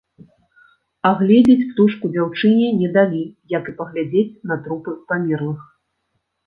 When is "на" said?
4.53-4.63